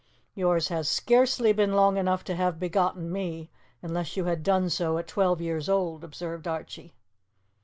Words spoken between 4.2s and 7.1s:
had done so at twelve years old," observed Archie.